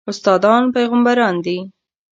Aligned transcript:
استادان 0.09 0.63
پېغمبران 0.73 1.35
دي 1.45 1.57